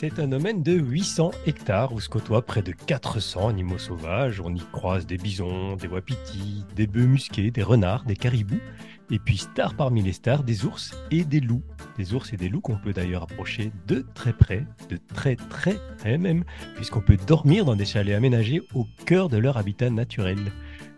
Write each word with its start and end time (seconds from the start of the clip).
C'est 0.00 0.18
un 0.18 0.28
domaine 0.28 0.62
de 0.62 0.72
800 0.72 1.30
hectares 1.44 1.92
où 1.92 2.00
se 2.00 2.08
côtoient 2.08 2.40
près 2.40 2.62
de 2.62 2.72
400 2.72 3.48
animaux 3.48 3.76
sauvages. 3.76 4.40
On 4.42 4.54
y 4.54 4.62
croise 4.72 5.04
des 5.04 5.18
bisons, 5.18 5.76
des 5.76 5.88
wapitis, 5.88 6.64
des 6.74 6.86
bœufs 6.86 7.04
musqués, 7.04 7.50
des 7.50 7.62
renards, 7.62 8.04
des 8.04 8.16
caribous. 8.16 8.62
Et 9.10 9.18
puis 9.18 9.36
star 9.36 9.74
parmi 9.74 10.00
les 10.00 10.14
stars, 10.14 10.42
des 10.42 10.64
ours 10.64 10.94
et 11.10 11.22
des 11.24 11.40
loups. 11.40 11.60
Des 11.98 12.14
ours 12.14 12.32
et 12.32 12.38
des 12.38 12.48
loups 12.48 12.62
qu'on 12.62 12.78
peut 12.78 12.94
d'ailleurs 12.94 13.24
approcher 13.24 13.72
de 13.88 14.06
très 14.14 14.32
près, 14.32 14.64
de 14.88 14.96
très 14.96 15.36
très 15.36 15.76
près 15.98 16.16
même, 16.16 16.44
puisqu'on 16.76 17.02
peut 17.02 17.18
dormir 17.26 17.66
dans 17.66 17.76
des 17.76 17.84
chalets 17.84 18.16
aménagés 18.16 18.62
au 18.72 18.86
cœur 19.04 19.28
de 19.28 19.36
leur 19.36 19.58
habitat 19.58 19.90
naturel. 19.90 20.50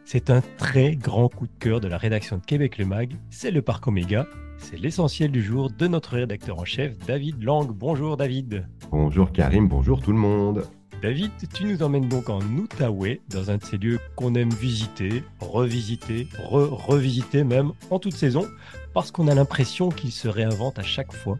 C'est 0.04 0.30
un 0.30 0.42
très 0.58 0.94
grand 0.94 1.28
coup 1.28 1.48
de 1.48 1.58
cœur 1.58 1.80
de 1.80 1.88
la 1.88 1.98
rédaction 1.98 2.36
de 2.38 2.44
Québec 2.44 2.78
Le 2.78 2.84
Mag, 2.84 3.16
c'est 3.30 3.50
le 3.50 3.62
parc 3.62 3.84
Oméga. 3.88 4.28
C'est 4.62 4.78
l'essentiel 4.78 5.30
du 5.30 5.42
jour 5.42 5.70
de 5.70 5.86
notre 5.88 6.14
rédacteur 6.16 6.58
en 6.58 6.64
chef, 6.64 6.96
David 7.06 7.42
Lang. 7.42 7.68
Bonjour 7.68 8.16
David. 8.16 8.66
Bonjour 8.90 9.32
Karim, 9.32 9.68
bonjour 9.68 10.00
tout 10.00 10.12
le 10.12 10.18
monde. 10.18 10.64
David, 11.02 11.32
tu 11.52 11.64
nous 11.64 11.82
emmènes 11.82 12.08
donc 12.08 12.30
en 12.30 12.40
Outaouais, 12.40 13.20
dans 13.28 13.50
un 13.50 13.56
de 13.56 13.64
ces 13.64 13.76
lieux 13.76 13.98
qu'on 14.14 14.34
aime 14.36 14.50
visiter, 14.50 15.24
revisiter, 15.40 16.28
re-revisiter 16.48 17.42
même 17.42 17.72
en 17.90 17.98
toute 17.98 18.14
saison, 18.14 18.46
parce 18.94 19.10
qu'on 19.10 19.26
a 19.26 19.34
l'impression 19.34 19.88
qu'il 19.88 20.12
se 20.12 20.28
réinvente 20.28 20.78
à 20.78 20.82
chaque 20.82 21.12
fois. 21.12 21.38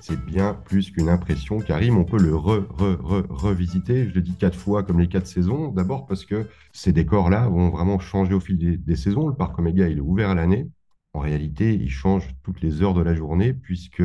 C'est 0.00 0.24
bien 0.24 0.54
plus 0.64 0.90
qu'une 0.90 1.08
impression, 1.08 1.58
Karim, 1.58 1.98
on 1.98 2.04
peut 2.04 2.20
le 2.20 2.34
re, 2.34 2.64
re, 2.70 2.96
re, 3.02 3.26
revisiter. 3.28 4.08
Je 4.08 4.14
le 4.14 4.22
dis 4.22 4.36
quatre 4.36 4.56
fois 4.56 4.84
comme 4.84 5.00
les 5.00 5.08
quatre 5.08 5.26
saisons. 5.26 5.68
D'abord 5.68 6.06
parce 6.06 6.24
que 6.24 6.46
ces 6.72 6.92
décors-là 6.92 7.48
vont 7.48 7.68
vraiment 7.68 7.98
changer 7.98 8.32
au 8.32 8.40
fil 8.40 8.56
des, 8.56 8.76
des 8.78 8.96
saisons. 8.96 9.28
Le 9.28 9.34
parc 9.34 9.58
Oméga, 9.58 9.88
il 9.88 9.98
est 9.98 10.02
ouvert 10.02 10.30
à 10.30 10.34
l'année. 10.34 10.68
En 11.12 11.20
réalité, 11.20 11.74
il 11.74 11.90
change 11.90 12.28
toutes 12.42 12.60
les 12.60 12.82
heures 12.82 12.94
de 12.94 13.02
la 13.02 13.14
journée, 13.14 13.52
puisque 13.52 14.02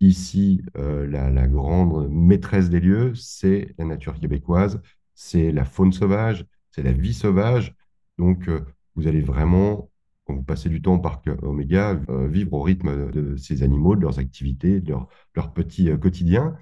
Ici, 0.00 0.62
euh, 0.76 1.06
la, 1.08 1.48
grande 1.48 2.08
maîtresse 2.10 2.70
des 2.70 2.78
lieux, 2.80 3.14
c'est 3.16 3.74
la 3.78 3.84
nature 3.84 4.18
québécoise, 4.20 4.80
c'est 5.14 5.50
la 5.50 5.64
faune 5.64 5.92
sauvage, 5.92 6.46
c'est 6.70 6.84
la 6.84 6.92
vie 6.92 7.14
sauvage. 7.14 7.74
Donc, 8.16 8.48
euh, 8.48 8.64
vous 8.94 9.08
allez 9.08 9.20
vraiment, 9.22 9.90
quand 10.24 10.34
vous 10.34 10.44
passez 10.44 10.68
du 10.68 10.80
temps 10.82 10.94
au 10.94 10.98
parc 11.00 11.28
Oméga, 11.42 12.00
euh, 12.10 12.28
vivre 12.28 12.52
au 12.52 12.62
rythme 12.62 13.10
de 13.10 13.36
ces 13.36 13.64
animaux, 13.64 13.96
de 13.96 14.02
leurs 14.02 14.20
activités, 14.20 14.80
de 14.80 14.94
leur, 15.34 15.52
petit 15.52 15.90
quotidien. 15.98 16.56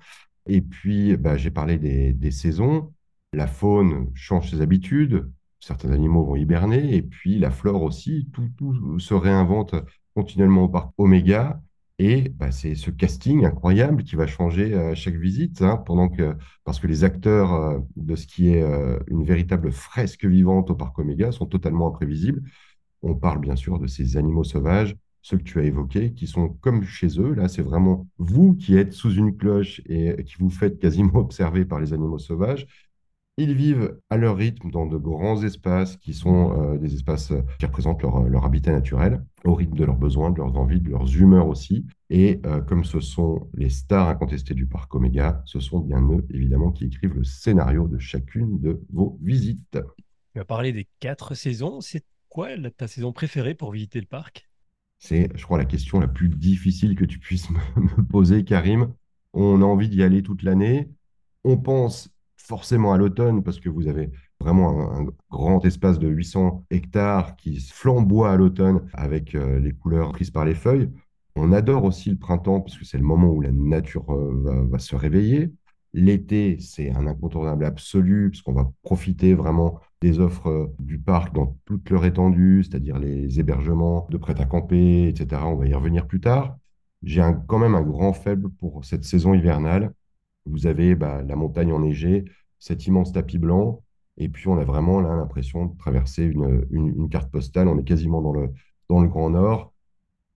Et 0.47 0.63
puis, 0.63 1.17
bah, 1.19 1.37
j'ai 1.37 1.51
parlé 1.51 1.79
des, 1.79 2.31
saisons. 2.31 2.95
La 3.35 3.47
faune 3.47 4.11
change 4.15 4.51
ses 4.51 4.63
habitudes. 4.63 5.31
Certains 5.67 5.91
animaux 5.91 6.25
vont 6.25 6.37
hiberner. 6.37 6.95
Et 6.95 7.03
puis, 7.03 7.41
la 7.41 7.51
flore 7.51 7.83
aussi. 7.83 8.29
Tout, 8.33 9.01
se 9.01 9.15
réinvente 9.15 9.75
continuellement 10.15 10.65
au 10.65 10.69
parc 10.69 10.93
Oméga. 10.97 11.61
Et 11.99 12.29
bah, 12.29 12.53
c'est 12.53 12.77
ce 12.77 12.91
casting 12.91 13.45
incroyable 13.45 14.05
qui 14.05 14.15
va 14.15 14.29
changer 14.29 14.75
à 14.75 14.95
chaque 14.95 15.17
visite, 15.17 15.63
hein, 15.63 15.83
parce 16.65 16.79
que 16.79 16.87
les 16.87 17.03
acteurs 17.03 17.53
euh, 17.55 17.79
de 17.97 18.15
ce 18.15 18.27
qui 18.29 18.51
est 18.51 18.63
euh, 18.63 18.99
une 19.09 19.25
véritable 19.25 19.73
fresque 19.73 20.25
vivante 20.25 20.71
au 20.71 20.77
parc 20.77 20.97
Oméga 21.01 21.33
sont 21.33 21.47
totalement 21.47 21.89
imprévisibles. 21.89 22.43
On 23.03 23.15
parle 23.17 23.41
bien 23.41 23.57
sûr 23.57 23.81
de 23.81 23.89
ces 23.89 24.17
animaux 24.17 24.45
sauvages, 24.45 24.95
ceux 25.23 25.39
que 25.39 25.43
tu 25.43 25.59
as 25.59 25.65
évoqués, 25.65 26.13
qui 26.13 26.29
sont 26.29 26.51
comme 26.61 26.85
chez 26.85 27.19
eux. 27.19 27.33
Là, 27.35 27.49
c'est 27.49 27.63
vraiment 27.63 28.07
vous 28.19 28.55
qui 28.55 28.77
êtes 28.77 28.93
sous 28.93 29.13
une 29.15 29.37
cloche 29.37 29.81
et 29.87 30.23
qui 30.25 30.37
vous 30.39 30.51
faites 30.51 30.79
quasiment 30.79 31.15
observer 31.19 31.65
par 31.65 31.81
les 31.81 31.93
animaux 31.93 32.19
sauvages. 32.19 32.69
Ils 33.39 33.55
vivent 33.55 34.01
à 34.09 34.17
leur 34.17 34.39
rythme 34.39 34.71
dans 34.71 34.87
de 34.87 34.97
grands 34.97 35.43
espaces 35.43 35.99
qui 35.99 36.15
sont 36.15 36.59
euh, 36.59 36.79
des 36.79 36.95
espaces 36.95 37.33
euh, 37.33 37.43
qui 37.59 37.67
représentent 37.67 38.01
leur, 38.01 38.17
euh, 38.17 38.29
leur, 38.29 38.47
habitat 38.47 38.73
naturel, 38.73 39.23
au 39.45 39.55
rythme 39.55 39.77
de 39.77 39.85
leurs 39.85 39.99
besoins, 39.99 40.31
de 40.31 40.39
leurs 40.39 40.57
envies, 40.57 40.81
de 40.81 40.89
leurs 40.89 41.15
humeurs 41.15 41.47
aussi. 41.47 41.85
Et 42.09 42.41
comme 42.69 42.85
ce 42.85 43.01
sont 43.01 43.49
les 43.55 43.69
stars 43.69 44.09
incontestées 44.09 44.55
du 44.55 44.67
parc 44.67 44.95
Oméga, 44.95 45.43
ce 45.45 45.59
sont 45.59 45.81
bien 45.81 46.01
eux, 46.09 46.25
évidemment, 46.31 46.71
qui 46.71 46.85
écrivent 46.85 47.15
le 47.15 47.25
scénario 47.25 47.89
de 47.89 47.99
chacune 47.99 48.61
de 48.61 48.81
vos 48.93 49.19
visites. 49.23 49.79
Tu 50.33 50.41
as 50.41 50.45
parlé 50.45 50.73
des 50.73 50.87
quatre 51.01 51.35
saisons. 51.35 51.81
C'est 51.81 52.05
quoi 52.29 52.51
ta 52.77 52.87
saison 52.87 53.13
préférée 53.13 53.55
pour 53.55 53.73
visiter 53.73 54.01
le 54.01 54.07
parc? 54.07 54.49
C'est, 54.99 55.29
je 55.35 55.45
crois, 55.45 55.59
la 55.59 55.65
question 55.65 55.99
la 55.99 56.07
plus 56.07 56.29
difficile 56.29 56.95
que 56.95 57.05
tu 57.05 57.19
puisses 57.19 57.51
me 57.77 58.03
poser, 58.05 58.45
Karim. 58.45 58.93
On 59.33 59.61
a 59.61 59.65
envie 59.65 59.89
d'y 59.89 60.05
aller 60.05 60.23
toute 60.23 60.45
l'année. 60.45 60.89
On 61.43 61.57
pense 61.57 62.16
forcément 62.47 62.93
à 62.93 62.97
l'automne 62.97 63.43
parce 63.43 63.59
que 63.59 63.69
vous 63.69 63.89
avez 63.89 64.11
vraiment 64.41 64.93
un, 64.93 65.07
grand 65.31 65.65
espace 65.65 65.99
de 65.99 66.09
800 66.09 66.65
hectares 66.71 67.37
qui 67.37 67.59
flamboie 67.61 68.31
à 68.31 68.37
l'automne 68.37 68.83
avec 68.93 69.35
euh, 69.35 69.59
les 69.59 69.73
couleurs 69.73 70.13
prises 70.13 70.31
par 70.31 70.45
les 70.45 70.55
feuilles. 70.55 70.91
On 71.35 71.53
adore 71.53 71.85
aussi 71.85 72.11
le 72.11 72.17
printemps 72.17 72.61
parce 72.61 72.79
que 72.79 72.85
c'est 72.85 72.99
le 72.99 73.05
moment 73.05 73.29
où 73.29 73.41
la 73.41 73.51
nature 73.53 74.11
euh, 74.11 74.67
va, 74.71 74.79
se 74.79 74.95
réveiller. 74.95 75.53
L'été, 75.93 76.59
c'est 76.61 76.91
un 76.91 77.07
incontournable 77.07 77.65
absolu 77.65 78.31
puisqu'on 78.31 78.53
va 78.53 78.71
profiter 78.83 79.35
vraiment 79.35 79.81
des 80.01 80.21
offres 80.21 80.49
euh, 80.49 80.67
du 80.79 80.99
parc 80.99 81.35
dans 81.35 81.59
toute 81.65 81.91
leur 81.91 82.05
étendue, 82.05 82.63
c'est-à-dire 82.63 82.99
les 82.99 83.41
hébergements 83.41 84.07
de 84.11 84.19
prêt 84.19 84.41
à 84.41 84.45
camper, 84.45 85.09
etc. 85.09 85.43
On 85.47 85.57
va 85.57 85.67
y 85.67 85.75
revenir 85.75 86.07
plus 86.07 86.21
tard. 86.21 86.57
J'ai 87.03 87.23
quand 87.49 87.59
même 87.59 87.75
un 87.75 87.83
grand 87.83 88.13
faible 88.13 88.51
pour 88.51 88.85
cette 88.85 89.05
saison 89.05 89.35
hivernale 89.35 89.93
vous 90.47 90.67
avez 90.67 90.95
bah, 90.95 91.23
la 91.23 91.37
montagne 91.37 91.73
enneigée, 91.73 92.25
cet 92.59 92.87
immense 92.87 93.13
tapis 93.13 93.39
blanc, 93.39 93.83
et 94.19 94.29
puis 94.29 94.49
on 94.49 94.59
a 94.59 94.65
vraiment 94.65 95.01
là 95.01 95.15
l'impression 95.17 95.67
de 95.67 95.77
traverser 95.77 96.25
une, 96.25 97.09
carte 97.11 97.31
postale. 97.31 97.69
On 97.69 97.79
est 97.79 97.85
quasiment 97.85 98.23
dans 98.23 98.33
le, 98.33 98.53
dans 98.89 99.01
le 99.01 99.09
Grand 99.09 99.31
Nord. 99.31 99.73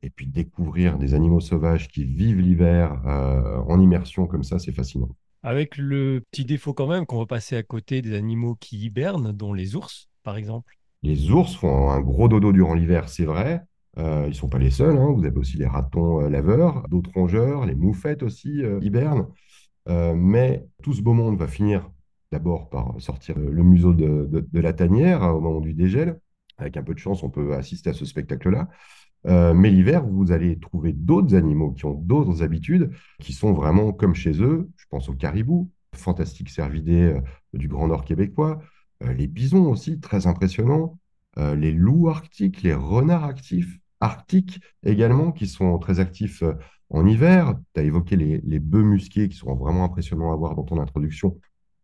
Et 0.03 0.11
puis 0.11 0.27
découvrir 0.27 0.97
des 0.97 1.15
animaux 1.15 1.41
sauvages 1.41 1.89
qui 1.89 2.05
vivent 2.05 2.41
l'hiver 2.41 3.03
euh, 3.07 3.59
en 3.69 3.79
immersion 3.81 4.27
comme 4.27 4.45
ça, 4.45 4.59
c'est 4.59 4.73
fascinant. 4.73 5.11
Avec 5.43 5.77
le 5.77 6.23
petit 6.31 6.45
défaut 6.45 6.73
quand 6.73 6.87
même 6.87 7.05
qu'on 7.05 7.19
va 7.19 7.27
passer 7.27 7.57
à 7.57 7.63
côté 7.63 8.01
des 8.01 8.15
animaux 8.15 8.55
qui 8.55 8.79
hibernent, 8.79 9.33
dont 9.33 9.53
les 9.53 9.77
ours, 9.77 10.09
par 10.23 10.37
exemple. 10.37 10.75
Les 11.03 11.31
ours 11.31 11.55
font 11.55 11.91
un 11.91 12.01
gros 12.01 12.29
dodo 12.29 12.53
durant 12.53 12.75
l'hiver, 12.75 13.09
c'est 13.09 13.25
vrai. 13.25 13.63
Euh, 13.99 14.23
ils 14.25 14.31
ne 14.31 14.35
sont 14.35 14.49
pas 14.49 14.59
les 14.59 14.71
seuls. 14.71 14.97
Hein. 14.97 15.13
Vous 15.15 15.25
avez 15.25 15.37
aussi 15.37 15.59
les 15.59 15.67
ratons 15.67 16.23
euh, 16.23 16.29
laveurs, 16.31 16.87
d'autres 16.89 17.11
rongeurs, 17.15 17.67
les 17.67 17.75
moufettes 17.75 18.23
aussi 18.23 18.63
hibernent. 18.81 19.27
Euh, 19.89 20.15
mais 20.15 20.67
tout 20.83 20.93
ce 20.93 21.03
beau 21.03 21.15
monde 21.15 21.39
va 21.39 21.47
finir 21.47 21.91
d'abord 22.33 22.69
par 22.71 22.95
sortir 23.01 23.39
le 23.39 23.63
museau 23.63 23.93
de, 23.93 24.47
la 24.53 24.73
tanière 24.73 25.23
hein, 25.23 25.33
au 25.33 25.41
moment 25.41 25.61
du 25.61 25.75
dégel. 25.75 26.21
Avec 26.59 26.77
un 26.77 26.83
peu 26.83 26.95
de 26.95 26.99
chance, 26.99 27.23
on 27.23 27.31
peut 27.31 27.55
assister 27.55 27.91
à 27.91 27.93
ce 27.93 28.05
spectacle-là. 28.05 28.69
Euh, 29.27 29.53
mais 29.55 29.71
l'hiver, 29.71 30.07
vous 30.07 30.33
allez 30.33 30.59
trouver 30.59 30.93
d'autres 30.93 31.35
animaux 31.35 31.73
qui 31.73 31.87
ont 31.87 31.95
d'autres 31.95 32.43
habitudes, 32.43 32.91
qui 33.19 33.33
sont 33.33 33.53
vraiment 33.53 33.93
comme 33.93 34.15
chez 34.15 34.43
eux. 34.43 34.69
Je 34.77 34.85
pense 34.91 35.09
aux 35.09 35.15
caribous, 35.15 35.71
fantastiques 35.95 36.51
cervidés 36.51 37.15
euh, 37.15 37.21
du 37.55 37.69
Grand 37.69 37.89
Nord 37.89 38.05
québécois, 38.05 38.61
les 39.03 39.27
bisons 39.27 39.71
aussi, 39.71 39.99
très 39.99 40.27
impressionnants, 40.27 40.99
les 41.39 41.73
loups 41.73 42.11
arctiques, 42.11 42.63
les 42.63 42.75
renards 42.75 43.25
actifs, 43.25 43.79
arctiques 44.01 44.61
également, 44.83 45.33
qui 45.33 45.47
sont 45.47 45.79
très 45.79 46.01
actifs 46.01 46.45
en 46.91 47.07
hiver. 47.07 47.55
Tu 47.75 47.81
as 47.81 47.85
évoqué 47.85 48.17
les, 48.17 48.59
bœufs 48.59 48.83
musqués 48.83 49.29
qui 49.29 49.37
sont 49.37 49.55
vraiment 49.55 49.85
impressionnants 49.85 50.33
à 50.33 50.37
voir 50.37 50.55
dans 50.55 50.65
ton 50.65 50.79
introduction. 50.81 51.39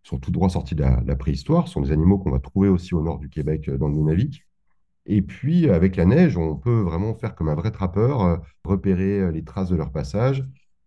Ils 0.04 0.08
sont 0.08 0.18
tout 0.18 0.30
droit 0.30 0.50
sortis 0.50 0.74
de 0.74 0.82
la, 0.82 1.16
préhistoire. 1.16 1.68
Ce 1.68 1.74
sont 1.74 1.80
des 1.80 1.92
animaux 1.92 2.18
qu'on 2.18 2.30
va 2.30 2.40
trouver 2.40 2.68
aussi 2.68 2.94
au 2.94 3.02
nord 3.02 3.18
du 3.18 3.28
Québec 3.28 3.68
euh, 3.68 3.78
dans 3.78 3.88
le 3.88 3.94
Nunavik. 3.94 4.44
Et 5.06 5.22
puis, 5.22 5.70
avec 5.70 5.96
la 5.96 6.04
neige, 6.04 6.36
on 6.36 6.56
peut 6.56 6.80
vraiment 6.80 7.14
faire 7.14 7.34
comme 7.36 7.48
un 7.48 7.54
vrai 7.54 7.70
trappeur, 7.70 8.22
euh, 8.22 8.36
repérer 8.64 9.20
euh, 9.20 9.30
les 9.30 9.44
traces 9.44 9.70
de 9.70 9.76
leur 9.76 9.92
passage. 9.92 10.44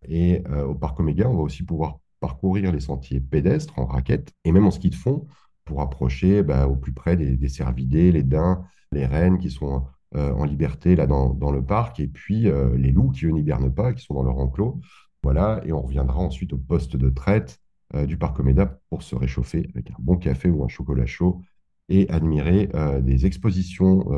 Et 0.08 0.44
au 0.66 0.76
parc 0.76 0.98
Oméga, 1.02 1.28
on 1.28 1.36
va 1.36 1.42
aussi 1.42 1.64
pouvoir 1.64 2.00
parcourir 2.22 2.72
les 2.72 2.80
sentiers 2.80 3.20
pédestres 3.20 3.78
en 3.78 3.86
raquette 3.86 4.32
et 4.46 4.54
même 4.54 4.66
en 4.66 4.72
ski 4.72 4.90
de 4.90 4.96
fond 4.96 5.28
pour 5.66 5.82
approcher 5.82 6.42
bah, 6.42 6.68
au 6.70 6.78
plus 6.78 6.94
près 6.94 7.18
des, 7.18 7.36
des 7.36 7.50
cervidés, 7.50 8.14
les 8.14 8.24
daims, 8.24 8.64
les 8.94 9.06
rennes 9.06 9.40
qui 9.40 9.52
sont 9.52 9.84
en 10.16 10.46
liberté 10.46 10.96
là 10.96 11.06
dans, 11.08 11.52
le 11.52 11.64
parc, 11.64 12.00
et 12.00 12.08
puis 12.08 12.48
euh, 12.48 12.76
les 12.78 12.92
loups 12.92 13.12
qui 13.12 13.26
eux 13.26 13.32
n'hibernent 13.32 13.74
pas, 13.74 13.94
qui 13.94 14.04
sont 14.04 14.16
dans 14.16 14.24
leur 14.24 14.38
enclos. 14.38 14.80
Voilà, 15.22 15.62
et 15.66 15.74
on 15.74 15.82
reviendra 15.82 16.20
ensuite 16.20 16.54
au 16.54 16.58
poste 16.58 16.96
de 16.96 17.10
traite 17.10 17.60
euh, 17.94 18.06
du 18.06 18.18
parc 18.18 18.40
Oméda 18.40 18.80
pour 18.90 19.04
se 19.04 19.16
réchauffer 19.16 19.70
avec 19.76 19.92
un 19.92 19.98
bon 20.00 20.18
café 20.18 20.50
ou 20.50 20.64
un 20.64 20.68
chocolat 20.68 21.06
chaud 21.06 21.42
et 21.90 22.08
admirer 22.10 22.70
des 23.02 23.26
expositions 23.26 24.12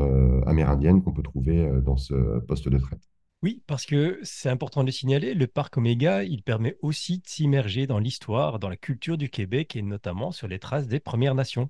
amérindiennes 0.46 1.02
qu'on 1.02 1.14
peut 1.14 1.22
trouver 1.22 1.70
dans 1.82 1.96
ce 1.96 2.38
poste 2.40 2.68
de 2.68 2.76
traite. 2.76 3.00
Oui, 3.42 3.60
parce 3.66 3.86
que 3.86 4.20
c'est 4.22 4.50
important 4.50 4.82
de 4.82 4.86
le 4.86 4.92
signaler, 4.92 5.34
le 5.34 5.46
parc 5.48 5.76
Oméga, 5.76 6.22
il 6.22 6.42
permet 6.42 6.76
aussi 6.80 7.18
de 7.18 7.26
s'immerger 7.26 7.88
dans 7.88 7.98
l'histoire, 7.98 8.60
dans 8.60 8.68
la 8.68 8.76
culture 8.76 9.16
du 9.16 9.30
Québec 9.30 9.74
et 9.74 9.80
notamment 9.80 10.30
sur 10.30 10.46
les 10.46 10.60
traces 10.60 10.86
des 10.86 11.00
Premières 11.00 11.34
Nations. 11.34 11.68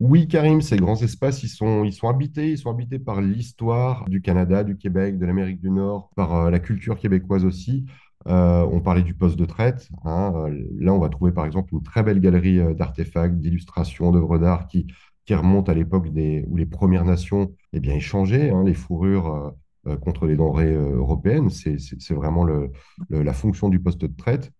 Oui, 0.00 0.26
Karim, 0.26 0.60
ces 0.62 0.76
grands 0.76 0.96
espaces, 1.00 1.44
ils 1.44 1.48
sont, 1.48 1.84
ils 1.84 1.92
sont 1.92 2.08
habités, 2.08 2.50
ils 2.50 2.58
sont 2.58 2.70
habités 2.70 2.98
par 2.98 3.20
l'histoire 3.20 4.08
du 4.08 4.20
Canada, 4.20 4.64
du 4.64 4.76
Québec, 4.76 5.16
de 5.18 5.24
l'Amérique 5.26 5.60
du 5.60 5.70
Nord, 5.70 6.10
par 6.16 6.34
euh, 6.34 6.50
la 6.50 6.58
culture 6.58 6.98
québécoise 6.98 7.44
aussi. 7.44 7.86
Euh, 8.26 8.66
on 8.72 8.80
parlait 8.80 9.02
du 9.02 9.14
poste 9.14 9.38
de 9.38 9.44
traite. 9.44 9.88
Hein, 10.04 10.32
euh, 10.36 10.64
là, 10.78 10.92
on 10.92 10.98
va 10.98 11.08
trouver 11.08 11.30
par 11.32 11.46
exemple 11.46 11.72
une 11.74 11.82
très 11.84 12.02
belle 12.02 12.20
galerie 12.20 12.60
d'artefacts, 12.74 13.36
d'illustrations, 13.38 14.10
d'œuvres 14.10 14.38
d'art 14.38 14.66
qui, 14.66 14.88
qui 15.24 15.34
remontent 15.34 15.70
à 15.70 15.74
l'époque 15.74 16.08
où 16.08 16.56
les 16.56 16.66
Premières 16.66 17.04
Nations 17.04 17.54
eh 17.72 17.78
bien, 17.80 17.94
échangeaient 17.94 18.50
hein, 18.50 18.64
les 18.64 18.74
fourrures 18.74 19.54
contre 20.00 20.26
les 20.26 20.36
denrées 20.36 20.74
européennes. 20.74 21.48
C'est 21.50 22.14
vraiment 22.14 22.44
le, 22.44 22.70
la 23.10 23.32
fonction 23.32 23.68
du 23.68 23.80
poste 23.80 24.00
de 24.00 24.06
traite. 24.08 24.50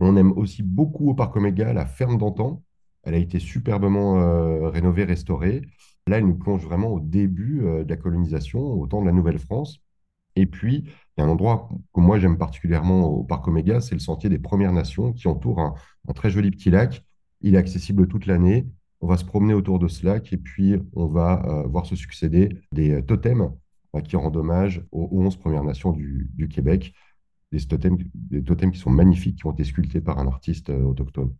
On 0.00 0.16
aime 0.16 0.32
aussi 0.32 0.62
beaucoup 0.62 1.10
au 1.10 1.14
Parc 1.14 1.36
Oméga 1.36 1.72
la 1.72 1.86
ferme 1.86 2.18
d'antan. 2.18 2.62
Elle 3.04 3.14
a 3.14 3.18
été 3.18 3.38
superbement 3.38 4.20
euh, 4.20 4.68
rénovée, 4.68 5.04
restaurée. 5.04 5.62
Là, 6.08 6.18
elle 6.18 6.26
nous 6.26 6.36
plonge 6.36 6.64
vraiment 6.64 6.88
au 6.88 7.00
début 7.00 7.64
euh, 7.64 7.84
de 7.84 7.90
la 7.90 7.96
colonisation, 7.96 8.60
au 8.60 8.86
temps 8.86 9.00
de 9.00 9.06
la 9.06 9.12
Nouvelle-France. 9.12 9.80
Et 10.36 10.46
puis, 10.46 10.84
il 10.86 11.20
y 11.20 11.20
a 11.20 11.24
un 11.24 11.28
endroit 11.28 11.68
que 11.92 12.00
moi 12.00 12.18
j'aime 12.18 12.38
particulièrement 12.38 13.06
au 13.06 13.24
Parc 13.24 13.46
Oméga, 13.48 13.80
c'est 13.80 13.94
le 13.94 14.00
sentier 14.00 14.30
des 14.30 14.38
Premières 14.38 14.72
Nations 14.72 15.12
qui 15.12 15.28
entoure 15.28 15.60
un, 15.60 15.74
très 16.14 16.30
joli 16.30 16.50
petit 16.50 16.70
lac. 16.70 17.04
Il 17.40 17.54
est 17.54 17.58
accessible 17.58 18.06
toute 18.08 18.26
l'année. 18.26 18.66
On 19.00 19.06
va 19.06 19.16
se 19.16 19.24
promener 19.24 19.54
autour 19.54 19.78
de 19.78 19.88
ce 19.88 20.06
lac 20.06 20.32
et 20.32 20.36
puis 20.36 20.76
on 20.94 21.06
va 21.06 21.44
euh, 21.46 21.66
voir 21.66 21.86
se 21.86 21.96
succéder 21.96 22.50
des 22.72 23.04
totems 23.04 23.52
euh, 23.96 24.00
qui 24.00 24.16
rendent 24.16 24.36
hommage 24.36 24.82
aux 24.92 25.08
11 25.10 25.36
Premières 25.36 25.64
Nations 25.64 25.92
du, 25.92 26.48
Québec. 26.48 26.94
Des 27.50 27.60
totems 28.44 28.72
qui 28.72 28.78
sont 28.78 28.90
magnifiques, 28.90 29.38
qui 29.38 29.46
ont 29.46 29.52
été 29.52 29.64
sculptés 29.64 30.00
par 30.00 30.18
un 30.18 30.26
artiste 30.26 30.70
autochtone. 30.70 31.34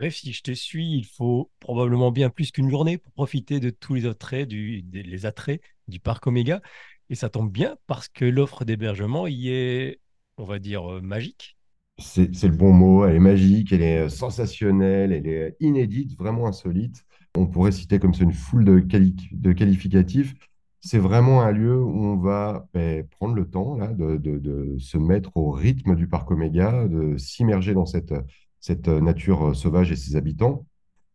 Bref, 0.00 0.16
si 0.16 0.32
je 0.32 0.42
te 0.42 0.52
suis, 0.52 0.96
il 0.98 1.04
faut 1.06 1.50
probablement 1.60 2.10
bien 2.10 2.30
plus 2.30 2.50
qu'une 2.52 2.70
journée 2.70 2.98
pour 2.98 3.12
profiter 3.12 3.60
de 3.60 3.70
tous 3.70 3.94
les 3.94 4.06
attraits 4.06 4.48
du, 4.48 4.82
les 4.92 5.26
attraits 5.26 5.60
du 5.88 6.00
parc 6.00 6.26
Oméga. 6.26 6.62
Et 7.10 7.14
ça 7.14 7.28
tombe 7.28 7.52
bien 7.52 7.76
parce 7.86 8.08
que 8.08 8.24
l'offre 8.24 8.64
d'hébergement 8.64 9.26
y 9.28 9.50
est, 9.50 10.00
on 10.38 10.44
va 10.44 10.58
dire, 10.58 10.84
magique. 11.02 11.56
C'est 11.98 12.44
le 12.44 12.56
bon 12.56 12.72
mot, 12.72 13.04
elle 13.04 13.16
est 13.16 13.18
magique, 13.20 13.72
elle 13.72 13.82
est 13.82 14.08
sensationnelle, 14.08 15.12
elle 15.12 15.26
est 15.26 15.56
inédite, 15.60 16.16
vraiment 16.18 16.46
insolite. 16.46 17.04
On 17.36 17.46
pourrait 17.46 17.72
citer 17.72 17.98
comme 17.98 18.14
ça 18.14 18.24
une 18.24 18.32
foule 18.32 18.64
de, 18.64 18.80
quali- 18.80 19.28
de 19.32 19.52
qualificatifs. 19.52 20.34
C'est 20.80 20.98
vraiment 20.98 21.42
un 21.42 21.52
lieu 21.52 21.78
où 21.78 22.04
on 22.06 22.16
va 22.16 22.66
ben, 22.72 23.06
prendre 23.06 23.34
le 23.34 23.48
temps 23.50 23.76
là, 23.76 23.88
de, 23.88 24.16
de- 24.16 24.38
de 24.38 24.78
se 24.78 24.96
mettre 24.96 25.36
au 25.36 25.50
rythme 25.50 25.94
du 25.94 26.08
parc 26.08 26.30
Oméga, 26.30 26.88
de 26.88 27.18
s'immerger 27.18 27.74
dans 27.74 27.84
cette, 27.86 28.14
cette 28.60 28.88
nature 28.88 29.56
sauvage 29.56 29.90
et 29.92 29.96
ses 29.96 30.16
habitants. 30.16 30.66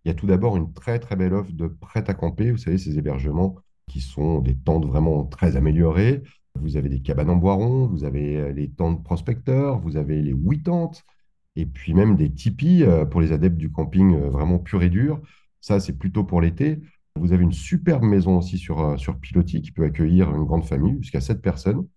Il 0.04 0.10
y 0.10 0.12
a 0.12 0.14
tout 0.14 0.28
d'abord 0.28 0.58
une 0.58 0.74
très 0.74 1.00
très 1.00 1.16
belle 1.16 1.34
offre 1.34 1.52
de 1.52 1.68
prêt 1.68 2.04
à 2.08 2.14
camper, 2.14 2.52
vous 2.52 2.58
savez, 2.58 2.78
ces 2.78 2.98
hébergements 2.98 3.56
qui 3.88 4.02
sont 4.02 4.40
des 4.40 4.56
tentes 4.56 4.86
vraiment 4.86 5.26
très 5.26 5.56
améliorées. 5.56 6.24
Vous 6.60 6.78
avez 6.78 6.90
des 6.90 7.02
cabanes 7.02 7.30
en 7.30 7.36
bois 7.36 7.54
rond, 7.54 7.88
vous 7.88 8.04
avez 8.04 8.38
euh, 8.38 8.52
les 8.52 8.70
tentes 8.70 9.04
prospecteurs, 9.04 9.80
vous 9.80 9.98
avez 9.98 10.22
les 10.22 10.32
huit 10.32 10.64
tentes, 10.64 11.04
et 11.56 11.66
puis 11.66 11.94
même 11.94 12.16
des 12.16 12.32
tipis 12.32 12.84
euh, 12.84 13.06
pour 13.06 13.22
les 13.22 13.32
adeptes 13.32 13.58
du 13.58 13.72
camping 13.72 14.16
euh, 14.16 14.30
vraiment 14.30 14.60
pur 14.60 14.84
et 14.84 14.90
dur. 14.90 15.22
Ça, 15.62 15.80
c'est 15.80 15.98
plutôt 15.98 16.24
pour 16.24 16.42
l'été. 16.42 16.82
Vous 17.16 17.32
avez 17.32 17.44
une 17.44 17.54
superbe 17.54 18.04
maison 18.04 18.38
aussi 18.38 18.58
sur, 18.58 18.82
euh, 18.82 18.98
sur 18.98 19.18
pilotis 19.18 19.62
qui 19.62 19.72
peut 19.72 19.86
accueillir 19.86 20.34
une 20.36 20.44
grande 20.44 20.66
famille, 20.66 20.98
jusqu'à 21.02 21.22
sept 21.22 21.42
personnes, 21.42 21.88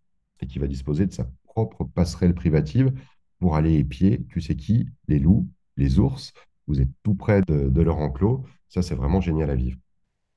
et 0.40 0.46
qui 0.46 0.58
va 0.58 0.66
disposer 0.68 1.06
de 1.06 1.12
sa 1.12 1.28
propre 1.44 1.84
passerelle 1.84 2.34
privative 2.34 2.92
pour 3.38 3.56
aller 3.56 3.74
épier, 3.74 4.24
tu 4.28 4.40
sais 4.40 4.56
qui, 4.56 4.88
les 5.06 5.18
loups, 5.18 5.48
les 5.76 5.98
ours. 5.98 6.32
Vous 6.66 6.80
êtes 6.80 6.90
tout 7.02 7.14
près 7.14 7.40
de, 7.42 7.68
de 7.68 7.82
leur 7.82 7.98
enclos. 7.98 8.44
Ça, 8.68 8.82
c'est 8.82 8.94
vraiment 8.94 9.20
génial 9.20 9.50
à 9.50 9.54
vivre. 9.54 9.78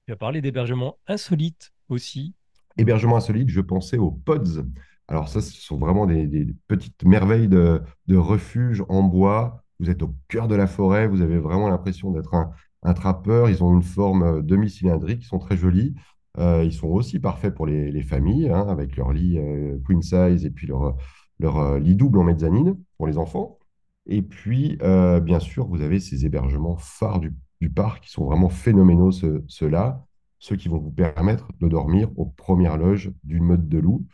Tu 0.07 0.13
as 0.13 0.15
parlé 0.15 0.41
d'hébergement 0.41 0.97
insolite 1.07 1.73
aussi. 1.89 2.33
Hébergement 2.77 3.17
insolite, 3.17 3.49
je 3.49 3.61
pensais 3.61 3.97
aux 3.97 4.11
pods. 4.11 4.65
Alors 5.07 5.27
ça, 5.27 5.41
ce 5.41 5.51
sont 5.51 5.77
vraiment 5.77 6.05
des, 6.05 6.25
des 6.27 6.55
petites 6.67 7.03
merveilles 7.03 7.49
de, 7.49 7.81
de 8.07 8.15
refuge 8.15 8.83
en 8.87 9.03
bois. 9.03 9.63
Vous 9.79 9.89
êtes 9.89 10.03
au 10.03 10.15
cœur 10.29 10.47
de 10.47 10.55
la 10.55 10.67
forêt, 10.67 11.07
vous 11.07 11.21
avez 11.21 11.37
vraiment 11.39 11.67
l'impression 11.67 12.11
d'être 12.11 12.33
un, 12.33 12.51
un 12.83 12.93
trappeur. 12.93 13.49
Ils 13.49 13.63
ont 13.63 13.73
une 13.73 13.81
forme 13.83 14.23
euh, 14.23 14.41
demi-cylindrique, 14.41 15.23
ils 15.23 15.27
sont 15.27 15.39
très 15.39 15.57
jolis. 15.57 15.95
Euh, 16.37 16.63
ils 16.63 16.71
sont 16.71 16.87
aussi 16.87 17.19
parfaits 17.19 17.53
pour 17.53 17.65
les, 17.65 17.91
les 17.91 18.03
familles, 18.03 18.49
hein, 18.49 18.65
avec 18.69 18.95
leur 18.95 19.11
lit 19.11 19.37
euh, 19.37 19.77
queen 19.85 20.01
size 20.01 20.45
et 20.45 20.49
puis 20.49 20.65
leur, 20.67 20.95
leur 21.41 21.57
euh, 21.57 21.79
lit 21.79 21.95
double 21.95 22.19
en 22.19 22.23
mezzanine 22.23 22.77
pour 22.97 23.07
les 23.07 23.17
enfants. 23.17 23.59
Et 24.07 24.21
puis, 24.21 24.77
euh, 24.81 25.19
bien 25.19 25.39
sûr, 25.39 25.67
vous 25.67 25.81
avez 25.81 25.99
ces 25.99 26.25
hébergements 26.25 26.77
phares 26.77 27.19
du, 27.19 27.33
parc 27.75 28.05
qui 28.05 28.11
sont 28.11 28.25
vraiment 28.25 28.49
phénoménaux, 28.49 29.11
ceux- 29.11 29.43
ceux-là, 29.47 30.03
ceux 30.39 30.55
qui 30.55 30.67
vont 30.67 30.79
vous 30.79 30.91
permettre 30.91 31.49
de 31.59 31.67
dormir 31.67 32.09
aux 32.17 32.25
premières 32.25 32.77
loges 32.77 33.11
d'une 33.23 33.43
meute 33.43 33.67
de 33.67 33.77
loups. 33.77 34.05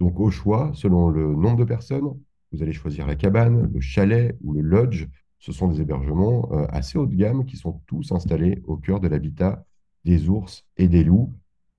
Donc, 0.00 0.18
au 0.18 0.30
choix, 0.30 0.72
selon 0.74 1.08
le 1.08 1.34
nombre 1.34 1.56
de 1.58 1.64
personnes, 1.64 2.08
vous 2.52 2.62
allez 2.62 2.72
choisir 2.72 3.06
la 3.06 3.14
cabane, 3.14 3.70
le 3.72 3.80
chalet 3.80 4.36
ou 4.42 4.52
le 4.52 4.62
lodge. 4.62 5.06
Ce 5.38 5.52
sont 5.52 5.68
des 5.68 5.80
hébergements 5.80 6.50
euh, 6.52 6.66
assez 6.70 6.98
haut 6.98 7.06
de 7.06 7.14
gamme 7.14 7.44
qui 7.44 7.56
sont 7.56 7.80
tous 7.86 8.10
installés 8.10 8.62
au 8.66 8.76
cœur 8.76 8.98
de 9.00 9.08
l'habitat 9.08 9.64
des 10.04 10.28
ours 10.28 10.64
et 10.76 10.88
des 10.88 11.04
loups, 11.04 11.32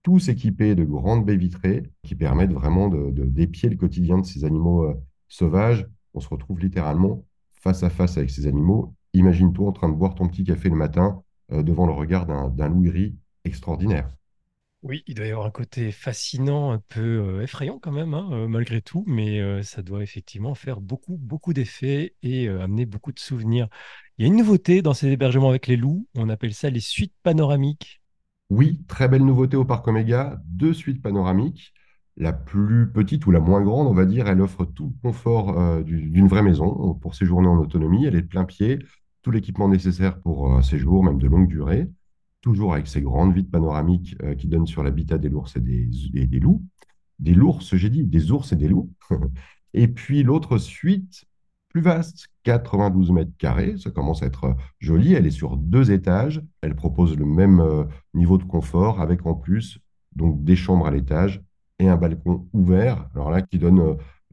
tous 0.09 0.29
équipés 0.29 0.73
de 0.73 0.83
grandes 0.83 1.23
baies 1.23 1.37
vitrées 1.37 1.83
qui 2.01 2.15
permettent 2.15 2.51
vraiment 2.51 2.87
de, 2.87 3.11
d'épier 3.11 3.69
le 3.69 3.75
quotidien 3.75 4.17
de 4.17 4.25
ces 4.25 4.43
animaux 4.43 4.81
euh, 4.81 4.95
sauvages. 5.27 5.85
On 6.15 6.19
se 6.19 6.27
retrouve 6.27 6.59
littéralement 6.59 7.23
face 7.53 7.83
à 7.83 7.91
face 7.91 8.17
avec 8.17 8.31
ces 8.31 8.47
animaux. 8.47 8.95
Imagine-toi 9.13 9.67
en 9.67 9.71
train 9.71 9.87
de 9.87 9.93
boire 9.93 10.15
ton 10.15 10.27
petit 10.27 10.43
café 10.43 10.67
le 10.69 10.75
matin 10.75 11.21
euh, 11.51 11.61
devant 11.61 11.85
le 11.85 11.93
regard 11.93 12.25
d'un 12.25 12.69
loup 12.69 12.81
gris 12.81 13.17
extraordinaire. 13.45 14.09
Oui, 14.81 15.03
il 15.05 15.13
doit 15.13 15.27
y 15.27 15.29
avoir 15.29 15.45
un 15.45 15.51
côté 15.51 15.91
fascinant, 15.91 16.71
un 16.71 16.81
peu 16.89 17.01
euh, 17.01 17.43
effrayant 17.43 17.77
quand 17.77 17.91
même, 17.91 18.15
hein, 18.15 18.47
malgré 18.47 18.81
tout, 18.81 19.03
mais 19.05 19.61
ça 19.61 19.83
doit 19.83 20.01
effectivement 20.01 20.55
faire 20.55 20.81
beaucoup, 20.81 21.17
beaucoup 21.17 21.53
d'effets 21.53 22.15
et 22.23 22.47
amener 22.47 22.87
beaucoup 22.87 23.11
de 23.11 23.19
souvenirs. 23.19 23.67
Il 24.17 24.23
y 24.23 24.25
a 24.25 24.27
une 24.29 24.37
nouveauté 24.37 24.81
dans 24.81 24.95
ces 24.95 25.09
hébergements 25.09 25.49
avec 25.49 25.67
les 25.67 25.75
loups, 25.75 26.07
on 26.15 26.29
appelle 26.29 26.55
ça 26.55 26.71
les 26.71 26.79
suites 26.79 27.13
panoramiques. 27.21 28.01
Oui, 28.49 28.83
très 28.87 29.07
belle 29.07 29.23
nouveauté 29.25 29.57
au 29.57 29.65
Parc 29.65 29.87
Oméga, 29.87 30.41
deux 30.45 30.73
suites 30.73 31.01
panoramiques. 31.01 31.73
La 32.17 32.33
plus 32.33 32.91
petite 32.91 33.25
ou 33.27 33.31
la 33.31 33.39
moins 33.39 33.61
grande, 33.61 33.87
on 33.87 33.93
va 33.93 34.05
dire, 34.05 34.27
elle 34.27 34.41
offre 34.41 34.65
tout 34.65 34.87
le 34.95 35.01
confort 35.09 35.57
euh, 35.59 35.83
du- 35.83 36.09
d'une 36.09 36.27
vraie 36.27 36.41
maison 36.41 36.95
pour 36.95 37.15
séjourner 37.15 37.47
en 37.47 37.57
autonomie. 37.57 38.05
Elle 38.05 38.15
est 38.15 38.23
de 38.23 38.27
plein 38.27 38.45
pied, 38.45 38.79
tout 39.21 39.31
l'équipement 39.31 39.69
nécessaire 39.69 40.19
pour 40.21 40.51
un 40.53 40.61
séjour, 40.61 41.03
même 41.03 41.19
de 41.19 41.27
longue 41.27 41.47
durée, 41.47 41.87
toujours 42.41 42.73
avec 42.73 42.87
ses 42.87 43.01
grandes 43.01 43.33
vitres 43.35 43.51
panoramiques 43.51 44.15
euh, 44.23 44.35
qui 44.35 44.47
donnent 44.47 44.67
sur 44.67 44.83
l'habitat 44.83 45.17
des 45.17 45.29
ours 45.33 45.55
et 45.55 45.61
des, 45.61 45.85
des- 46.27 46.39
loups. 46.39 46.63
Des 47.19 47.33
l'ours, 47.35 47.75
j'ai 47.75 47.89
dit, 47.89 48.05
des 48.05 48.31
ours 48.31 48.51
et 48.53 48.55
des 48.57 48.67
loups. 48.69 48.91
Et 49.75 49.87
puis 49.87 50.23
l'autre 50.23 50.57
suite, 50.57 51.25
plus 51.69 51.81
vaste, 51.81 52.27
92 52.43 53.11
mètres 53.11 53.31
carrés, 53.37 53.75
ça 53.77 53.91
commence 53.91 54.23
à 54.23 54.25
être 54.25 54.43
euh, 54.45 54.53
joli. 54.79 55.13
Elle 55.13 55.27
est 55.27 55.31
sur 55.31 55.55
deux 55.57 55.91
étages. 55.91 56.41
Elle 56.61 56.75
propose 56.75 57.15
le 57.17 57.25
même 57.25 57.59
euh, 57.59 57.83
niveau 58.13 58.37
de 58.37 58.43
confort 58.43 59.01
avec 59.01 59.25
en 59.25 59.35
plus 59.35 59.79
donc 60.15 60.43
des 60.43 60.55
chambres 60.55 60.87
à 60.87 60.91
l'étage 60.91 61.41
et 61.77 61.87
un 61.87 61.95
balcon 61.95 62.47
ouvert. 62.53 63.07
Alors 63.13 63.29
là, 63.31 63.41
qui 63.43 63.59
donne 63.59 63.79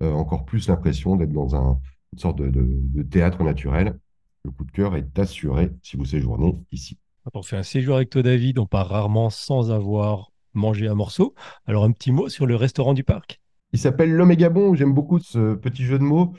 euh, 0.03 0.13
encore 0.13 0.45
plus 0.47 0.69
l'impression 0.69 1.17
d'être 1.17 1.33
dans 1.33 1.55
un- 1.55 1.79
une 2.13 2.19
sorte 2.19 2.39
de, 2.39 2.49
de- 2.49 2.67
de 2.83 3.03
théâtre 3.03 3.43
naturel. 3.45 3.99
Le 4.45 4.51
coup 4.51 4.65
de 4.65 4.71
cœur 4.71 4.97
est 4.97 5.19
assuré 5.19 5.71
si 5.83 5.97
vous 5.97 6.05
séjournez 6.07 6.57
ici. 6.73 6.99
Quand 7.25 7.39
on 7.39 7.43
fait 7.43 7.57
un 7.57 7.63
séjour 7.63 7.97
avec 7.97 8.09
toi, 8.11 8.23
David, 8.23 8.59
on 8.59 8.67
part 8.67 8.89
rarement 8.89 9.29
sans 9.31 9.71
avoir 9.71 10.31
mangé 10.55 10.87
un 10.89 10.95
morceau. 10.95 11.35
Alors 11.67 11.85
un 11.85 11.91
petit 11.93 12.13
mot 12.13 12.29
sur 12.29 12.47
le 12.47 12.57
restaurant 12.57 12.95
du 12.95 13.05
parc? 13.05 13.41
Il 13.73 13.79
s'appelle 13.79 14.13
l'Oméga 14.13 14.49
Bon. 14.49 14.75
J'aime 14.75 14.95
beaucoup 14.95 15.19
ce 15.19 15.55
petit 15.57 15.85
jeu 15.85 15.99
de 15.99 16.05
mots. 16.05 16.33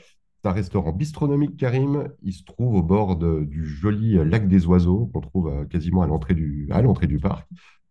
C'est 0.44 0.50
un 0.50 0.54
restaurant 0.54 0.92
bistronomique, 0.92 1.58
Karim. 1.58 2.10
Il 2.22 2.34
se 2.34 2.44
trouve 2.44 2.76
au 2.76 2.84
bord 2.84 3.16
du 3.18 3.66
joli 3.66 4.14
lac 4.24 4.48
des 4.48 4.66
Oiseaux 4.68 5.08
qu'on 5.14 5.22
trouve 5.22 5.48
euh, 5.50 5.66
quasiment 5.66 6.04
à 6.04 6.08
l'entrée 6.08 6.36
du, 6.36 6.68
à 6.72 6.82
l'entrée 6.82 7.08
du 7.08 7.18
parc. 7.20 7.48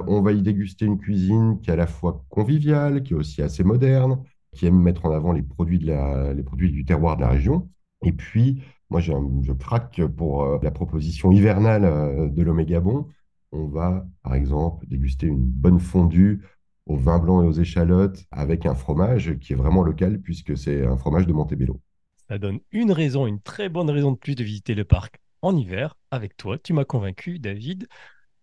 On 0.06 0.22
va 0.22 0.32
y 0.32 0.42
déguster 0.42 0.84
une 0.86 0.98
cuisine 0.98 1.60
qui 1.60 1.70
est 1.70 1.72
à 1.72 1.76
la 1.76 1.86
fois 1.86 2.24
conviviale, 2.28 3.02
qui 3.02 3.14
est 3.14 3.16
aussi 3.16 3.42
assez 3.42 3.64
moderne, 3.64 4.22
qui 4.52 4.66
aime 4.66 4.80
mettre 4.80 5.06
en 5.06 5.10
avant 5.12 5.32
les 5.32 5.42
produits, 5.42 5.78
de 5.78 5.86
la- 5.88 6.32
les 6.34 6.42
produits 6.42 6.70
du 6.70 6.84
terroir 6.84 7.16
de 7.16 7.22
la 7.22 7.28
région. 7.30 7.68
Et 8.04 8.12
puis, 8.12 8.62
moi, 8.90 9.00
un- 9.00 9.42
je 9.42 9.52
craque 9.52 10.00
pour 10.16 10.44
euh, 10.44 10.58
la 10.62 10.70
proposition 10.70 11.32
hivernale 11.32 11.84
euh, 11.84 12.28
de 12.28 12.42
l'Oméga 12.42 12.80
Bon. 12.80 13.06
On 13.52 13.66
va, 13.66 14.06
par 14.22 14.34
exemple, 14.34 14.86
déguster 14.86 15.26
une 15.26 15.38
bonne 15.44 15.80
fondue 15.80 16.42
au 16.86 16.96
vin 16.96 17.18
blanc 17.18 17.42
et 17.42 17.46
aux 17.46 17.52
échalotes 17.52 18.24
avec 18.30 18.66
un 18.66 18.74
fromage 18.74 19.36
qui 19.40 19.52
est 19.52 19.56
vraiment 19.56 19.82
local 19.82 20.20
puisque 20.20 20.56
c'est 20.56 20.86
un 20.86 20.96
fromage 20.96 21.26
de 21.26 21.32
Montebello. 21.32 21.80
Ça 22.28 22.38
donne 22.38 22.60
une 22.70 22.92
raison, 22.92 23.26
une 23.26 23.40
très 23.40 23.68
bonne 23.68 23.90
raison 23.90 24.12
de 24.12 24.16
plus 24.16 24.36
de 24.36 24.44
visiter 24.44 24.74
le 24.74 24.84
parc 24.84 25.18
en 25.42 25.56
hiver 25.56 25.96
avec 26.12 26.36
toi. 26.36 26.56
Tu 26.58 26.72
m'as 26.72 26.84
convaincu, 26.84 27.38
David. 27.40 27.88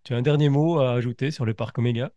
Tu 0.03 0.13
as 0.13 0.17
un 0.17 0.21
dernier 0.21 0.49
mot 0.49 0.79
à 0.79 0.93
ajouter 0.93 1.31
sur 1.31 1.45
le 1.45 1.53
parc 1.53 1.77
Oméga? 1.79 2.11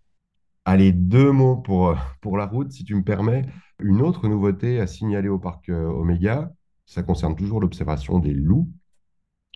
Allez, 0.64 0.92
deux 0.92 1.30
mots 1.30 1.56
pour, 1.56 1.88
euh, 1.88 1.94
pour 2.20 2.37
la 2.37 2.46
route, 2.46 2.73
si 2.73 2.85
tu 2.85 2.94
me 2.94 3.02
permets. 3.04 3.44
Une 3.78 4.02
autre 4.02 4.26
nouveauté 4.28 4.80
à 4.80 4.87
signaler 4.87 5.28
au 5.28 5.38
parc 5.38 5.68
euh, 5.68 5.87
Oméga, 5.87 6.52
ça 6.87 7.02
concerne 7.02 7.37
toujours 7.37 7.61
l'observation 7.61 8.18
des 8.18 8.32
loups. 8.32 8.68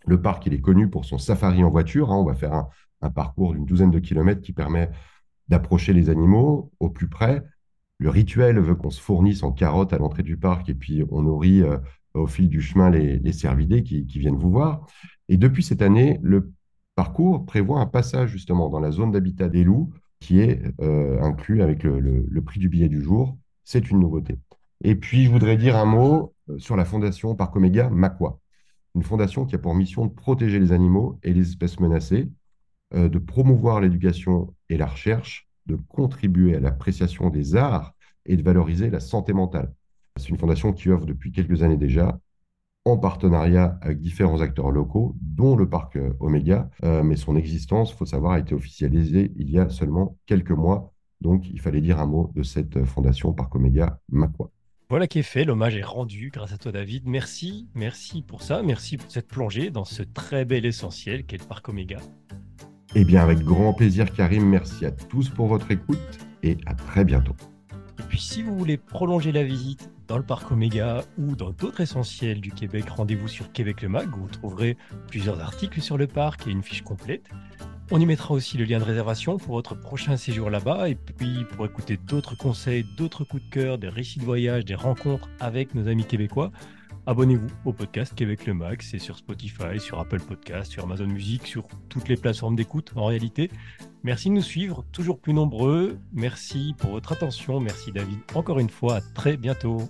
Le 0.06 0.20
parc, 0.22 0.46
il 0.46 0.54
est 0.54 0.60
connu 0.60 0.90
pour 0.90 1.04
son 1.04 1.18
safari 1.18 1.64
en 1.64 1.70
voiture. 1.70 2.12
hein. 2.12 2.16
On 2.16 2.24
va 2.24 2.34
faire 2.34 2.54
un, 2.54 2.68
un 3.02 3.10
parcours 3.10 3.54
d'une 3.54 3.66
douzaine 3.66 3.90
de 3.90 3.98
kilomètres 3.98 4.42
qui 4.42 4.52
permet 4.52 4.90
d'approcher 5.48 5.92
les 5.92 6.10
animaux 6.10 6.72
au 6.80 6.90
plus 6.90 7.08
près. 7.08 7.42
Le 7.98 8.10
rituel 8.10 8.58
veut 8.60 8.74
qu'on 8.76 8.90
se 8.90 9.00
fournisse 9.00 9.42
en 9.42 9.52
carottes 9.52 9.92
à 9.92 9.98
l'entrée 9.98 10.22
du 10.24 10.36
parc 10.36 10.68
et 10.68 10.74
puis 10.74 11.04
on 11.10 11.22
nourrit 11.22 11.62
euh, 11.62 11.78
au 12.14 12.26
fil 12.26 12.48
du 12.48 12.60
chemin 12.60 12.90
les, 12.90 13.32
cervidés 13.32 13.82
qui, 13.82 14.04
viennent 14.04 14.36
vous 14.36 14.50
voir. 14.50 14.86
Et 15.28 15.36
depuis 15.36 15.62
cette 15.62 15.82
année, 15.82 16.18
le 16.22 16.52
parcours 16.94 17.46
prévoit 17.46 17.80
un 17.80 17.86
passage 17.86 18.30
justement 18.30 18.68
dans 18.68 18.80
la 18.80 18.90
zone 18.90 19.12
d'habitat 19.12 19.48
des 19.48 19.64
loups 19.64 19.92
qui 20.18 20.40
est 20.40 20.62
euh, 20.80 21.20
inclus 21.22 21.62
avec 21.62 21.82
le, 21.82 22.42
prix 22.44 22.60
du 22.60 22.68
billet 22.68 22.88
du 22.88 23.02
jour. 23.02 23.38
C'est 23.64 23.90
une 23.90 24.00
nouveauté. 24.00 24.38
Et 24.82 24.94
puis, 24.94 25.24
je 25.24 25.30
voudrais 25.30 25.56
dire 25.56 25.76
un 25.76 25.84
mot 25.84 26.34
euh, 26.48 26.58
sur 26.58 26.76
la 26.76 26.84
fondation 26.84 27.34
Parc 27.34 27.56
Oméga 27.56 27.90
Macquois. 27.90 28.40
une 28.94 29.02
fondation 29.02 29.46
qui 29.46 29.54
a 29.54 29.58
pour 29.58 29.74
mission 29.74 30.06
de 30.06 30.12
protéger 30.12 30.58
les 30.58 30.72
animaux 30.72 31.18
et 31.22 31.32
les 31.32 31.48
espèces 31.48 31.80
menacées, 31.80 32.28
euh, 32.94 33.08
de 33.08 33.18
promouvoir 33.18 33.80
l'éducation 33.80 34.54
et 34.68 34.76
la 34.76 34.86
recherche, 34.86 35.48
de 35.66 35.76
contribuer 35.76 36.56
à 36.56 36.60
l'appréciation 36.60 37.30
des 37.30 37.56
arts 37.56 37.94
et 38.26 38.36
de 38.36 38.42
valoriser 38.42 38.90
la 38.90 39.00
santé 39.00 39.32
mentale. 39.32 39.72
C'est 40.20 40.28
une 40.28 40.38
fondation 40.38 40.72
qui 40.72 40.90
offre 40.90 41.06
depuis 41.06 41.32
quelques 41.32 41.62
années 41.62 41.76
déjà, 41.76 42.20
en 42.84 42.96
partenariat 42.96 43.78
avec 43.82 44.00
différents 44.00 44.40
acteurs 44.40 44.70
locaux, 44.70 45.16
dont 45.20 45.56
le 45.56 45.68
parc 45.68 45.96
euh, 45.96 46.12
Oméga, 46.20 46.70
euh, 46.84 47.02
mais 47.02 47.16
son 47.16 47.36
existence, 47.36 47.90
il 47.92 47.96
faut 47.96 48.06
savoir, 48.06 48.32
a 48.32 48.38
été 48.38 48.54
officialisée 48.54 49.32
il 49.36 49.50
y 49.50 49.58
a 49.58 49.68
seulement 49.68 50.16
quelques 50.26 50.50
mois. 50.50 50.92
Donc, 51.20 51.48
il 51.50 51.60
fallait 51.60 51.82
dire 51.82 51.98
un 51.98 52.06
mot 52.06 52.30
de 52.34 52.42
cette 52.42 52.84
fondation 52.84 53.32
Parc 53.32 53.54
Oméga 53.54 54.00
Macquois. 54.10 54.50
Voilà 54.88 55.06
qui 55.06 55.20
est 55.20 55.22
fait, 55.22 55.44
l'hommage 55.44 55.76
est 55.76 55.84
rendu 55.84 56.30
grâce 56.32 56.52
à 56.52 56.58
toi 56.58 56.72
David. 56.72 57.06
Merci, 57.06 57.68
merci 57.74 58.22
pour 58.22 58.42
ça, 58.42 58.62
merci 58.62 58.96
pour 58.96 59.10
cette 59.10 59.28
plongée 59.28 59.70
dans 59.70 59.84
ce 59.84 60.02
très 60.02 60.44
bel 60.44 60.66
essentiel 60.66 61.24
qu'est 61.24 61.40
le 61.40 61.46
Parc 61.46 61.68
Oméga. 61.68 61.98
Eh 62.96 63.04
bien, 63.04 63.22
avec 63.22 63.38
grand 63.38 63.72
plaisir, 63.72 64.12
Karim, 64.12 64.48
merci 64.48 64.84
à 64.84 64.90
tous 64.90 65.28
pour 65.28 65.46
votre 65.46 65.70
écoute 65.70 66.18
et 66.42 66.56
à 66.66 66.74
très 66.74 67.04
bientôt. 67.04 67.36
Et 68.00 68.02
puis, 68.02 68.18
si 68.18 68.42
vous 68.42 68.56
voulez 68.56 68.78
prolonger 68.78 69.30
la 69.30 69.44
visite 69.44 69.90
dans 70.08 70.16
le 70.16 70.22
parc 70.22 70.50
Oméga 70.50 71.04
ou 71.18 71.36
dans 71.36 71.50
d'autres 71.50 71.82
essentiels 71.82 72.40
du 72.40 72.50
Québec, 72.50 72.88
rendez-vous 72.88 73.28
sur 73.28 73.52
Québec 73.52 73.82
le 73.82 73.90
Mag 73.90 74.16
où 74.16 74.20
vous 74.20 74.28
trouverez 74.28 74.78
plusieurs 75.08 75.38
articles 75.38 75.82
sur 75.82 75.98
le 75.98 76.06
parc 76.06 76.46
et 76.46 76.50
une 76.50 76.62
fiche 76.62 76.80
complète. 76.80 77.28
On 77.90 78.00
y 78.00 78.06
mettra 78.06 78.32
aussi 78.32 78.56
le 78.56 78.64
lien 78.64 78.78
de 78.78 78.84
réservation 78.84 79.36
pour 79.36 79.52
votre 79.52 79.78
prochain 79.78 80.16
séjour 80.16 80.48
là-bas 80.48 80.88
et 80.88 80.94
puis 80.94 81.44
pour 81.54 81.66
écouter 81.66 81.98
d'autres 81.98 82.38
conseils, 82.38 82.86
d'autres 82.96 83.24
coups 83.24 83.42
de 83.44 83.50
cœur, 83.50 83.76
des 83.76 83.90
récits 83.90 84.18
de 84.18 84.24
voyage, 84.24 84.64
des 84.64 84.74
rencontres 84.74 85.28
avec 85.38 85.74
nos 85.74 85.86
amis 85.86 86.06
québécois. 86.06 86.52
Abonnez-vous 87.10 87.48
au 87.64 87.72
podcast 87.72 88.14
Québec 88.14 88.46
le 88.46 88.54
Max, 88.54 88.90
c'est 88.92 89.00
sur 89.00 89.18
Spotify, 89.18 89.80
sur 89.80 89.98
Apple 89.98 90.20
Podcast, 90.20 90.70
sur 90.70 90.84
Amazon 90.84 91.08
Music, 91.08 91.44
sur 91.44 91.66
toutes 91.88 92.06
les 92.06 92.16
plateformes 92.16 92.54
d'écoute 92.54 92.92
en 92.94 93.06
réalité. 93.06 93.50
Merci 94.04 94.28
de 94.28 94.34
nous 94.34 94.42
suivre, 94.42 94.84
toujours 94.92 95.18
plus 95.18 95.32
nombreux. 95.32 95.98
Merci 96.12 96.72
pour 96.78 96.92
votre 96.92 97.10
attention. 97.10 97.58
Merci 97.58 97.90
David 97.90 98.20
encore 98.36 98.60
une 98.60 98.70
fois. 98.70 98.98
À 98.98 99.00
très 99.00 99.36
bientôt. 99.36 99.88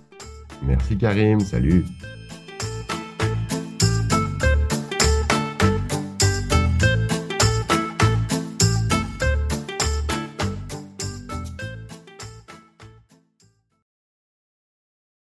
Merci 0.63 0.97
Karim. 0.97 1.41
Salut. 1.41 1.85